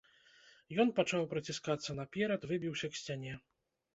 Ён 0.83 0.87
пачаў 0.99 1.27
праціскацца 1.33 1.95
наперад, 1.99 2.47
выбіўся 2.53 2.87
к 2.95 3.01
сцяне. 3.01 3.33